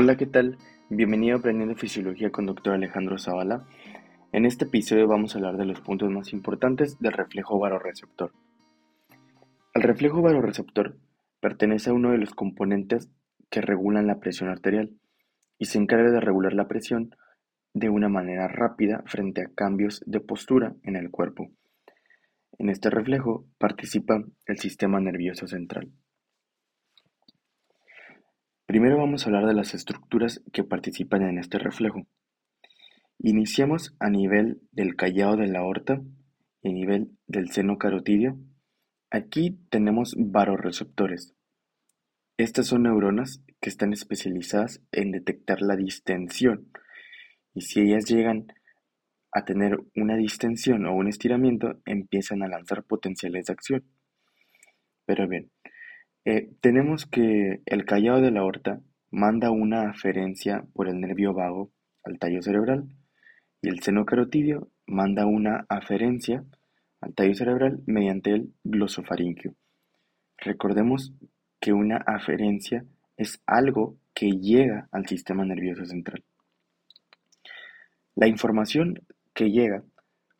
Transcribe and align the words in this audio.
Hola, 0.00 0.16
¿qué 0.16 0.26
tal? 0.26 0.58
Bienvenido 0.90 1.34
a 1.34 1.40
Aprendiendo 1.40 1.74
Fisiología 1.74 2.30
con 2.30 2.46
Dr. 2.46 2.72
Alejandro 2.72 3.18
Zavala. 3.18 3.66
En 4.30 4.46
este 4.46 4.66
episodio 4.66 5.08
vamos 5.08 5.34
a 5.34 5.38
hablar 5.38 5.56
de 5.56 5.64
los 5.64 5.80
puntos 5.80 6.08
más 6.08 6.32
importantes 6.32 7.00
del 7.00 7.10
reflejo 7.10 7.58
baroreceptor. 7.58 8.30
El 9.74 9.82
reflejo 9.82 10.22
baroreceptor 10.22 10.96
pertenece 11.40 11.90
a 11.90 11.94
uno 11.94 12.12
de 12.12 12.18
los 12.18 12.30
componentes 12.30 13.10
que 13.50 13.60
regulan 13.60 14.06
la 14.06 14.20
presión 14.20 14.50
arterial 14.50 14.92
y 15.58 15.64
se 15.64 15.78
encarga 15.78 16.12
de 16.12 16.20
regular 16.20 16.52
la 16.52 16.68
presión 16.68 17.16
de 17.74 17.88
una 17.88 18.08
manera 18.08 18.46
rápida 18.46 19.02
frente 19.04 19.42
a 19.42 19.50
cambios 19.52 20.04
de 20.06 20.20
postura 20.20 20.76
en 20.84 20.94
el 20.94 21.10
cuerpo. 21.10 21.50
En 22.56 22.68
este 22.68 22.88
reflejo 22.88 23.46
participa 23.58 24.22
el 24.46 24.58
sistema 24.58 25.00
nervioso 25.00 25.48
central. 25.48 25.90
Primero 28.68 28.98
vamos 28.98 29.22
a 29.22 29.30
hablar 29.30 29.46
de 29.46 29.54
las 29.54 29.72
estructuras 29.72 30.42
que 30.52 30.62
participan 30.62 31.22
en 31.22 31.38
este 31.38 31.58
reflejo. 31.58 32.06
Iniciamos 33.18 33.96
a 33.98 34.10
nivel 34.10 34.60
del 34.72 34.94
callado 34.94 35.36
de 35.36 35.46
la 35.46 35.60
aorta 35.60 36.02
y 36.60 36.68
a 36.68 36.72
nivel 36.74 37.16
del 37.26 37.50
seno 37.50 37.78
carotidio. 37.78 38.36
Aquí 39.10 39.58
tenemos 39.70 40.14
varoreceptores. 40.18 41.34
Estas 42.36 42.66
son 42.66 42.82
neuronas 42.82 43.42
que 43.58 43.70
están 43.70 43.94
especializadas 43.94 44.82
en 44.92 45.12
detectar 45.12 45.62
la 45.62 45.74
distensión 45.74 46.70
y 47.54 47.62
si 47.62 47.80
ellas 47.80 48.04
llegan 48.04 48.48
a 49.32 49.46
tener 49.46 49.78
una 49.96 50.14
distensión 50.18 50.84
o 50.84 50.94
un 50.94 51.08
estiramiento, 51.08 51.80
empiezan 51.86 52.42
a 52.42 52.48
lanzar 52.48 52.84
potenciales 52.84 53.46
de 53.46 53.52
acción. 53.54 53.84
Pero 55.06 55.26
bien, 55.26 55.50
eh, 56.30 56.50
tenemos 56.60 57.06
que 57.06 57.62
el 57.64 57.86
callado 57.86 58.20
de 58.20 58.30
la 58.30 58.40
aorta 58.40 58.82
manda 59.10 59.50
una 59.50 59.88
aferencia 59.88 60.62
por 60.74 60.86
el 60.86 61.00
nervio 61.00 61.32
vago 61.32 61.72
al 62.04 62.18
tallo 62.18 62.42
cerebral 62.42 62.84
y 63.62 63.70
el 63.70 63.80
seno 63.80 64.04
carotidio 64.04 64.68
manda 64.86 65.24
una 65.24 65.64
aferencia 65.70 66.44
al 67.00 67.14
tallo 67.14 67.34
cerebral 67.34 67.80
mediante 67.86 68.34
el 68.34 68.52
glosofaringio. 68.62 69.54
Recordemos 70.36 71.14
que 71.60 71.72
una 71.72 71.96
aferencia 71.96 72.84
es 73.16 73.40
algo 73.46 73.96
que 74.12 74.32
llega 74.32 74.86
al 74.92 75.06
sistema 75.06 75.46
nervioso 75.46 75.86
central. 75.86 76.22
La 78.16 78.28
información 78.28 79.00
que 79.32 79.50
llega 79.50 79.82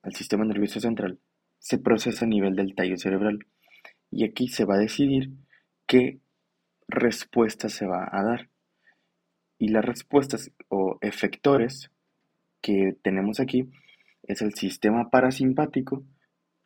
al 0.03 0.15
sistema 0.15 0.45
nervioso 0.45 0.81
central 0.81 1.19
se 1.59 1.79
procesa 1.79 2.27
a 2.27 2.29
nivel 2.29 2.57
del 2.57 2.75
tallo 2.75 2.99
cerebral 2.99 3.39
y 4.11 4.27
aquí 4.27 4.49
se 4.49 4.67
va 4.67 4.75
a 4.75 4.81
decidir 4.81 5.31
qué 5.89 6.21
respuesta 6.87 7.69
se 7.69 7.87
va 7.87 8.09
a 8.13 8.23
dar. 8.23 8.49
Y 9.59 9.71
las 9.71 9.85
respuestas 9.85 10.53
o 10.69 10.99
efectores 11.01 11.91
que 12.61 12.97
tenemos 13.03 13.41
aquí 13.41 13.69
es 14.23 14.43
el 14.43 14.55
sistema 14.55 15.11
parasimpático 15.11 16.05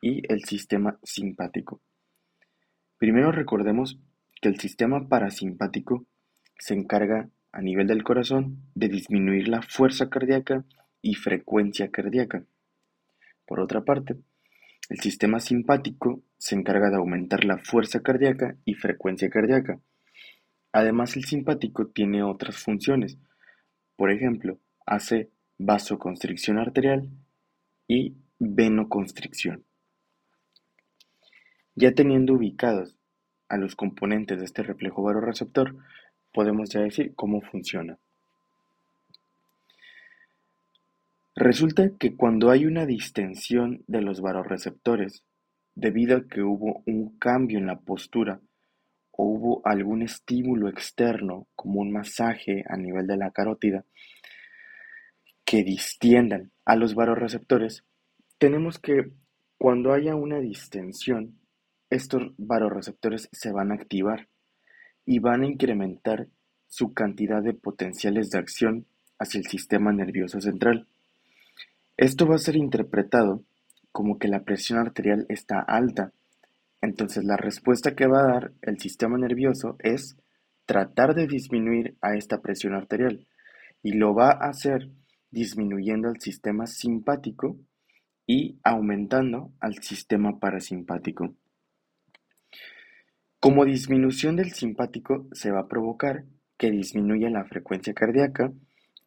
y 0.01 0.21
el 0.31 0.43
sistema 0.43 0.99
simpático. 1.01 1.81
Primero 2.99 3.31
recordemos 3.31 3.99
que 4.41 4.49
el 4.49 4.59
sistema 4.59 5.07
parasimpático 5.07 6.05
se 6.59 6.75
encarga 6.75 7.29
a 7.51 7.61
nivel 7.61 7.87
del 7.87 8.03
corazón 8.03 8.57
de 8.75 8.89
disminuir 8.89 9.47
la 9.47 9.61
fuerza 9.61 10.09
cardíaca 10.09 10.65
y 11.01 11.15
frecuencia 11.15 11.89
cardíaca. 11.89 12.43
Por 13.45 13.59
otra 13.59 13.83
parte, 13.83 14.17
el 14.89 14.99
sistema 14.99 15.39
simpático 15.39 16.21
se 16.37 16.55
encarga 16.55 16.89
de 16.89 16.97
aumentar 16.97 17.45
la 17.45 17.57
fuerza 17.57 18.01
cardíaca 18.01 18.57
y 18.65 18.73
frecuencia 18.73 19.29
cardíaca. 19.29 19.79
Además, 20.73 21.15
el 21.15 21.23
simpático 21.23 21.87
tiene 21.87 22.23
otras 22.23 22.57
funciones. 22.57 23.17
Por 23.95 24.11
ejemplo, 24.11 24.59
hace 24.85 25.29
vasoconstricción 25.57 26.57
arterial 26.57 27.07
y 27.87 28.15
venoconstricción. 28.39 29.63
Ya 31.75 31.93
teniendo 31.93 32.33
ubicados 32.33 32.97
a 33.47 33.57
los 33.57 33.75
componentes 33.75 34.39
de 34.39 34.45
este 34.45 34.63
reflejo 34.63 35.01
baroreceptor, 35.01 35.75
podemos 36.33 36.69
ya 36.69 36.81
decir 36.81 37.13
cómo 37.15 37.41
funciona. 37.41 37.97
Resulta 41.35 41.89
que 41.97 42.15
cuando 42.15 42.51
hay 42.51 42.65
una 42.65 42.85
distensión 42.85 43.83
de 43.87 44.01
los 44.01 44.21
varoreceptores, 44.21 45.23
debido 45.73 46.17
a 46.17 46.27
que 46.27 46.43
hubo 46.43 46.83
un 46.85 47.17
cambio 47.17 47.57
en 47.57 47.65
la 47.65 47.79
postura 47.79 48.39
o 49.09 49.25
hubo 49.25 49.61
algún 49.65 50.03
estímulo 50.03 50.69
externo, 50.69 51.47
como 51.55 51.81
un 51.81 51.91
masaje 51.91 52.63
a 52.67 52.77
nivel 52.77 53.07
de 53.07 53.17
la 53.17 53.31
carótida, 53.31 53.83
que 55.43 55.63
distiendan 55.63 56.51
a 56.65 56.75
los 56.75 56.93
varoreceptores, 56.93 57.83
tenemos 58.37 58.77
que 58.77 59.11
cuando 59.57 59.93
haya 59.93 60.15
una 60.15 60.39
distensión, 60.39 61.39
estos 61.89 62.33
varoreceptores 62.37 63.29
se 63.31 63.51
van 63.51 63.71
a 63.71 63.75
activar 63.75 64.29
y 65.05 65.19
van 65.19 65.41
a 65.41 65.47
incrementar 65.47 66.27
su 66.67 66.93
cantidad 66.93 67.41
de 67.41 67.53
potenciales 67.53 68.29
de 68.29 68.39
acción 68.39 68.87
hacia 69.17 69.39
el 69.39 69.45
sistema 69.45 69.91
nervioso 69.91 70.39
central. 70.41 70.87
Esto 71.97 72.27
va 72.27 72.35
a 72.35 72.39
ser 72.39 72.55
interpretado 72.55 73.43
como 73.91 74.17
que 74.17 74.27
la 74.27 74.43
presión 74.43 74.79
arterial 74.79 75.25
está 75.29 75.59
alta, 75.59 76.11
entonces 76.81 77.23
la 77.23 77.37
respuesta 77.37 77.95
que 77.95 78.07
va 78.07 78.19
a 78.19 78.27
dar 78.33 78.51
el 78.61 78.79
sistema 78.79 79.17
nervioso 79.17 79.77
es 79.79 80.17
tratar 80.65 81.13
de 81.13 81.27
disminuir 81.27 81.95
a 82.01 82.15
esta 82.15 82.41
presión 82.41 82.73
arterial 82.73 83.27
y 83.83 83.93
lo 83.93 84.13
va 84.15 84.31
a 84.31 84.49
hacer 84.49 84.89
disminuyendo 85.29 86.09
al 86.09 86.19
sistema 86.19 86.67
simpático 86.67 87.57
y 88.25 88.59
aumentando 88.63 89.51
al 89.59 89.81
sistema 89.81 90.39
parasimpático. 90.39 91.35
Como 93.39 93.65
disminución 93.65 94.35
del 94.37 94.51
simpático 94.51 95.27
se 95.33 95.51
va 95.51 95.61
a 95.61 95.67
provocar 95.67 96.23
que 96.57 96.71
disminuya 96.71 97.29
la 97.29 97.43
frecuencia 97.43 97.93
cardíaca, 97.93 98.53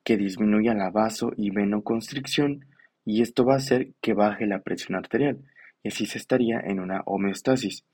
que 0.04 0.16
disminuya 0.16 0.74
la 0.74 0.90
vaso 0.90 1.32
y 1.36 1.50
venoconstricción, 1.50 2.66
y 3.06 3.22
esto 3.22 3.44
va 3.44 3.54
a 3.54 3.58
hacer 3.58 3.94
que 4.02 4.12
baje 4.12 4.46
la 4.46 4.60
presión 4.62 4.96
arterial 4.96 5.38
y 5.82 5.88
así 5.88 6.04
se 6.06 6.18
estaría 6.18 6.58
en 6.58 6.80
una 6.80 7.02
homeostasis. 7.06 7.84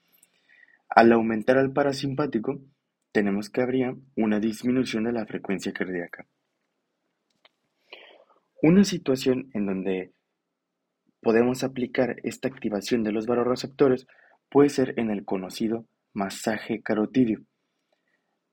Al 0.88 1.12
aumentar 1.12 1.58
al 1.58 1.72
parasimpático, 1.72 2.60
tenemos 3.12 3.50
que 3.50 3.60
habría 3.60 3.94
una 4.16 4.40
disminución 4.40 5.04
de 5.04 5.12
la 5.12 5.26
frecuencia 5.26 5.72
cardíaca. 5.72 6.26
Una 8.62 8.84
situación 8.84 9.50
en 9.52 9.66
donde 9.66 10.12
podemos 11.20 11.62
aplicar 11.62 12.16
esta 12.24 12.48
activación 12.48 13.02
de 13.02 13.12
los 13.12 13.26
varoreceptores 13.26 14.06
puede 14.50 14.70
ser 14.70 14.94
en 14.98 15.10
el 15.10 15.26
conocido 15.26 15.84
masaje 16.14 16.82
carotidio. 16.82 17.42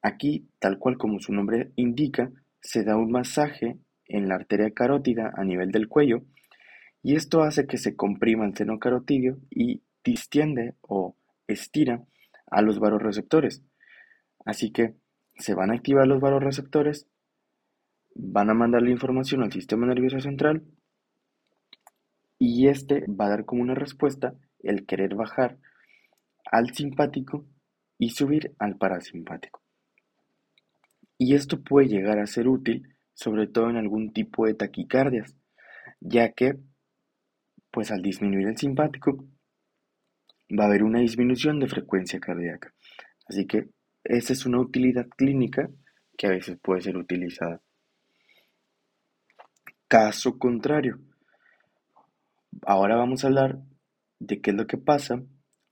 Aquí, 0.01 0.49
tal 0.59 0.77
cual 0.77 0.97
como 0.97 1.19
su 1.19 1.31
nombre 1.31 1.71
indica, 1.77 2.31
se 2.61 2.83
da 2.83 2.97
un 2.97 3.11
masaje 3.11 3.77
en 4.05 4.27
la 4.27 4.35
arteria 4.35 4.71
carótida 4.71 5.31
a 5.35 5.45
nivel 5.45 5.71
del 5.71 5.87
cuello 5.87 6.23
y 7.01 7.15
esto 7.15 7.43
hace 7.43 7.65
que 7.65 7.77
se 7.77 7.95
comprima 7.95 8.45
el 8.45 8.55
seno 8.55 8.79
carotidio 8.79 9.37
y 9.49 9.81
distiende 10.03 10.75
o 10.81 11.15
estira 11.47 12.03
a 12.51 12.61
los 12.61 12.79
varoreceptores. 12.79 13.63
Así 14.45 14.71
que 14.71 14.95
se 15.37 15.53
van 15.53 15.71
a 15.71 15.75
activar 15.75 16.07
los 16.07 16.19
varoreceptores, 16.19 17.07
van 18.15 18.49
a 18.49 18.53
mandar 18.53 18.81
la 18.81 18.91
información 18.91 19.43
al 19.43 19.51
sistema 19.51 19.87
nervioso 19.87 20.19
central 20.19 20.63
y 22.37 22.67
este 22.67 23.05
va 23.07 23.25
a 23.25 23.29
dar 23.29 23.45
como 23.45 23.61
una 23.61 23.75
respuesta 23.75 24.33
el 24.61 24.85
querer 24.85 25.15
bajar 25.15 25.57
al 26.51 26.73
simpático 26.73 27.45
y 27.97 28.09
subir 28.09 28.53
al 28.59 28.77
parasimpático. 28.77 29.61
Y 31.17 31.35
esto 31.35 31.61
puede 31.61 31.87
llegar 31.87 32.19
a 32.19 32.27
ser 32.27 32.47
útil 32.47 32.95
sobre 33.13 33.47
todo 33.47 33.69
en 33.69 33.75
algún 33.75 34.13
tipo 34.13 34.45
de 34.45 34.53
taquicardias, 34.53 35.35
ya 35.99 36.31
que 36.31 36.57
pues 37.71 37.91
al 37.91 38.01
disminuir 38.01 38.47
el 38.47 38.57
simpático 38.57 39.25
va 40.57 40.63
a 40.63 40.67
haber 40.67 40.83
una 40.83 40.99
disminución 40.99 41.59
de 41.59 41.67
frecuencia 41.67 42.19
cardíaca. 42.19 42.73
Así 43.27 43.45
que 43.45 43.69
esa 44.03 44.33
es 44.33 44.45
una 44.45 44.59
utilidad 44.59 45.07
clínica 45.09 45.69
que 46.17 46.27
a 46.27 46.31
veces 46.31 46.57
puede 46.61 46.81
ser 46.81 46.97
utilizada. 46.97 47.61
Caso 49.87 50.37
contrario, 50.37 50.99
ahora 52.65 52.95
vamos 52.95 53.23
a 53.23 53.27
hablar 53.27 53.59
de 54.19 54.41
qué 54.41 54.51
es 54.51 54.57
lo 54.57 54.67
que 54.67 54.77
pasa 54.77 55.21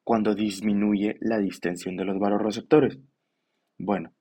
cuando 0.03 0.35
disminuye 0.35 1.17
la 1.19 1.37
distensión 1.39 1.97
de 1.97 2.05
los 2.05 2.17
varoreceptores. 2.17 2.97
Bueno, 3.77 4.13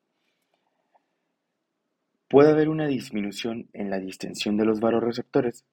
puede 2.28 2.50
haber 2.50 2.68
una 2.68 2.86
disminución 2.86 3.68
en 3.72 3.90
la 3.90 3.98
distensión 3.98 4.56
de 4.56 4.64
los 4.64 4.80
varoreceptores 4.80 5.64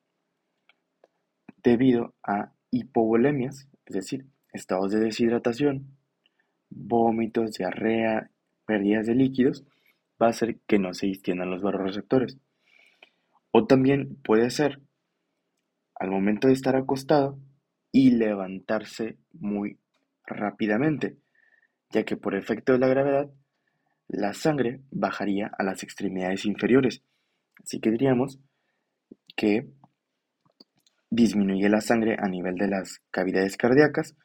debido 1.63 2.13
a 2.23 2.51
hipovolemias, 2.71 3.67
es 3.85 3.95
decir, 3.95 4.25
estados 4.51 4.91
de 4.91 4.99
deshidratación, 4.99 5.97
vómitos, 6.69 7.53
diarrea, 7.53 8.29
pérdidas 8.65 9.05
de 9.05 9.15
líquidos, 9.15 9.65
va 10.21 10.27
a 10.27 10.29
hacer 10.29 10.59
que 10.67 10.79
no 10.79 10.93
se 10.93 11.07
distiendan 11.07 11.49
los 11.49 11.61
barorreceptores. 11.61 12.37
O 13.51 13.65
también 13.65 14.15
puede 14.23 14.49
ser 14.49 14.81
al 15.95 16.09
momento 16.09 16.47
de 16.47 16.53
estar 16.53 16.75
acostado 16.75 17.37
y 17.91 18.11
levantarse 18.11 19.17
muy 19.31 19.77
rápidamente, 20.25 21.17
ya 21.91 22.03
que 22.03 22.17
por 22.17 22.35
efecto 22.35 22.73
de 22.73 22.79
la 22.79 22.87
gravedad 22.87 23.29
la 24.07 24.33
sangre 24.33 24.81
bajaría 24.91 25.51
a 25.57 25.63
las 25.63 25.83
extremidades 25.83 26.45
inferiores. 26.45 27.03
Así 27.63 27.79
que 27.79 27.91
diríamos 27.91 28.39
que 29.35 29.67
disminuye 31.13 31.69
la 31.69 31.79
sangre 31.79 32.17
a 32.19 32.27
nivel 32.27 32.55
de 32.55 32.67
las 32.67 32.99
cavidades 33.11 33.55
cardíacas 33.55 34.15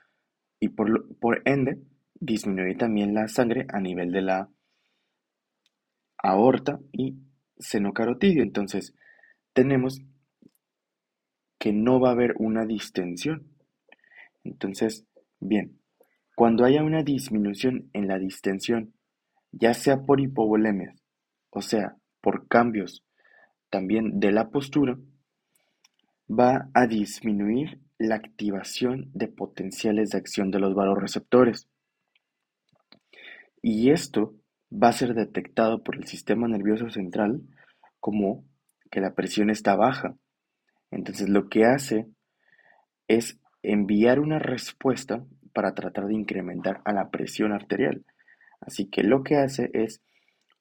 y 0.59 0.71
por, 0.71 1.07
por 1.19 1.43
ende 1.45 1.83
disminuye 2.15 2.75
también 2.77 3.13
la 3.13 3.29
sangre 3.29 3.67
a 3.69 3.79
nivel 3.81 4.11
de 4.11 4.23
la 4.23 4.49
aorta 6.17 6.81
y 6.93 7.19
seno 7.59 7.93
carotidio. 7.93 8.43
Entonces, 8.43 8.95
tenemos 9.53 10.01
que 11.59 11.73
no 11.73 12.01
va 12.01 12.09
a 12.09 12.13
haber 12.13 12.35
una 12.39 12.65
distensión. 12.65 13.47
Entonces, 14.43 15.05
bien, 15.41 15.79
cuando 16.37 16.65
haya 16.65 16.83
una 16.83 17.03
disminución 17.03 17.91
en 17.93 18.09
la 18.09 18.19
distensión, 18.19 18.95
ya 19.53 19.75
sea 19.75 20.07
por 20.07 20.21
hipovolemia, 20.21 20.95
o 21.51 21.61
sea, 21.61 21.97
por 22.23 22.49
cambios 22.49 23.05
también 23.69 24.21
de 24.21 24.33
la 24.33 24.49
postura, 24.49 24.97
va 26.29 26.69
a 26.75 26.87
disminuir 26.87 27.81
la 27.99 28.17
activación 28.17 29.11
de 29.15 29.29
potenciales 29.29 30.11
de 30.11 30.19
acción 30.19 30.51
de 30.51 30.61
los 30.61 30.75
varoreceptores. 30.75 31.69
Y 33.63 33.91
esto 33.91 34.35
va 34.73 34.89
a 34.89 34.93
ser 34.93 35.15
detectado 35.15 35.83
por 35.83 35.97
el 35.97 36.07
sistema 36.07 36.47
nervioso 36.47 36.91
central 36.91 37.43
como 38.01 38.45
que 38.91 39.01
la 39.01 39.15
presión 39.15 39.51
está 39.51 39.75
baja. 39.75 40.17
Entonces 40.91 41.29
lo 41.29 41.49
que 41.49 41.65
hace 41.65 42.07
es 43.09 43.41
enviar 43.63 44.21
una 44.21 44.39
respuesta 44.39 45.25
para 45.53 45.75
tratar 45.75 46.07
de 46.07 46.15
incrementar 46.15 46.83
a 46.85 46.93
la 46.93 47.11
presión 47.11 47.53
arterial. 47.53 48.05
Así 48.61 48.87
que 48.87 49.03
lo 49.03 49.23
que 49.23 49.37
hace 49.37 49.71
es 49.73 50.03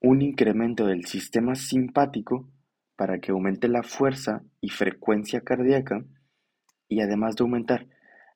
un 0.02 0.22
incremento 0.22 0.86
del 0.86 1.06
sistema 1.06 1.56
simpático 1.56 2.50
para 2.98 3.20
que 3.20 3.32
aumente 3.32 3.70
la 3.70 3.84
fuerza 3.84 4.44
y 4.60 4.70
frecuencia 4.70 5.42
cardíaca 5.42 6.04
y 6.90 7.00
además 7.00 7.36
de 7.36 7.44
aumentar 7.44 7.88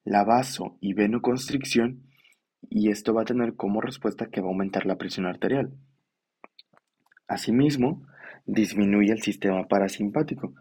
la 0.06 0.24
vaso 0.24 0.78
y 0.80 0.94
venoconstricción 0.94 2.04
y 2.70 2.90
esto 2.92 3.14
va 3.14 3.24
a 3.24 3.26
tener 3.26 3.56
como 3.56 3.82
respuesta 3.82 4.28
que 4.28 4.40
va 4.40 4.48
a 4.48 4.52
aumentar 4.52 4.86
la 4.86 4.98
presión 4.98 5.26
arterial. 5.26 5.74
Asimismo, 7.28 8.06
disminuye 8.46 9.12
el 9.12 9.22
sistema 9.22 9.68
parasimpático 9.68 10.54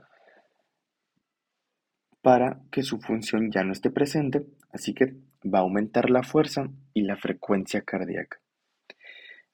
para 2.22 2.60
que 2.70 2.82
su 2.82 3.00
función 3.00 3.50
ya 3.50 3.64
no 3.64 3.72
esté 3.72 3.90
presente, 3.90 4.46
así 4.72 4.94
que 4.94 5.14
va 5.44 5.58
a 5.58 5.62
aumentar 5.62 6.10
la 6.10 6.22
fuerza 6.22 6.68
y 6.94 7.02
la 7.02 7.16
frecuencia 7.16 7.82
cardíaca. 7.82 8.40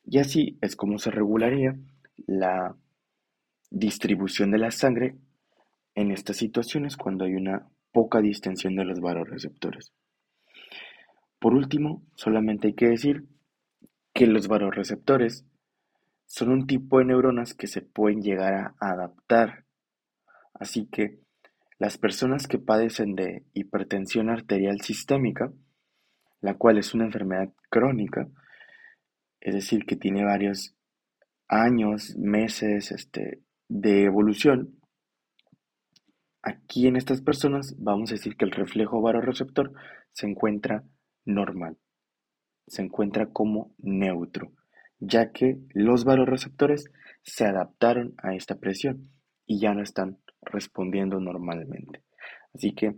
Y 0.05 0.19
así 0.19 0.57
es 0.61 0.77
como 0.77 0.99
se 0.99 1.11
regularía 1.11 1.77
la 2.27 2.77
distribución 3.71 4.51
de 4.51 4.59
la 4.59 4.71
sangre 4.71 5.17
en 5.95 6.11
estas 6.11 6.37
situaciones 6.37 6.97
cuando 6.97 7.25
hay 7.25 7.35
una 7.35 7.69
poca 7.93 8.21
distensión 8.21 8.77
de 8.77 8.85
los 8.85 9.01
varoreceptores. 9.01 9.93
Por 11.39 11.55
último, 11.55 12.03
solamente 12.15 12.69
hay 12.69 12.75
que 12.75 12.89
decir 12.89 13.25
que 14.13 14.27
los 14.27 14.49
varoreceptores 14.49 15.47
son 16.27 16.51
un 16.51 16.67
tipo 16.67 16.99
de 16.99 17.07
neuronas 17.07 17.55
que 17.55 17.67
se 17.67 17.83
pueden 17.83 18.21
llegar 18.21 18.55
a 18.55 18.75
adaptar. 18.79 19.65
Así 20.55 20.87
que 20.87 21.21
las 21.79 21.99
personas 21.99 22.47
que 22.47 22.59
padecen 22.59 23.15
de 23.15 23.45
hipertensión 23.53 24.31
arterial 24.31 24.81
sistémica, 24.81 25.53
la 26.41 26.55
cual 26.55 26.79
es 26.79 26.95
una 26.95 27.05
enfermedad 27.05 27.53
crónica, 27.71 28.29
es 29.41 29.55
decir, 29.55 29.85
que 29.85 29.97
tiene 29.97 30.25
varios 30.25 30.75
años, 31.49 32.17
meses 32.17 32.91
este, 32.91 33.41
de 33.69 34.05
evolución, 34.05 34.79
aquí 36.43 36.87
en 36.87 36.97
estas 36.97 37.21
personas 37.21 37.75
vamos 37.79 38.11
a 38.11 38.15
decir 38.15 38.37
que 38.37 38.45
el 38.45 38.53
reflejo 38.53 39.01
varoreceptor 39.01 39.73
se 40.13 40.27
encuentra 40.27 40.85
normal, 41.25 41.77
se 42.67 42.83
encuentra 42.83 43.27
como 43.27 43.75
neutro, 43.79 44.53
ya 44.99 45.33
que 45.33 45.59
los 45.75 46.05
varoreceptores 46.05 46.91
se 47.23 47.45
adaptaron 47.45 48.15
a 48.19 48.35
esta 48.35 48.57
presión 48.57 49.11
y 49.47 49.61
ya 49.61 49.75
no 49.75 49.83
están 49.83 50.19
respondiendo 50.43 51.21
normalmente. 51.21 52.03
Así 52.55 52.75
que 52.75 52.95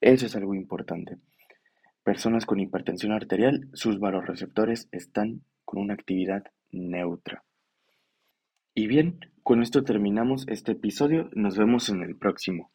eso 0.00 0.26
es 0.26 0.36
algo 0.36 0.54
importante. 0.54 1.16
Personas 2.04 2.46
con 2.46 2.60
hipertensión 2.60 3.12
arterial, 3.12 3.68
sus 3.72 3.98
varoreceptores 3.98 4.88
están 4.92 5.42
con 5.64 5.80
una 5.80 5.94
actividad 5.94 6.42
neutra. 6.70 7.44
Y 8.74 8.86
bien, 8.86 9.20
con 9.42 9.62
esto 9.62 9.82
terminamos 9.82 10.46
este 10.48 10.72
episodio. 10.72 11.28
Nos 11.32 11.56
vemos 11.56 11.88
en 11.88 12.02
el 12.02 12.16
próximo. 12.16 12.70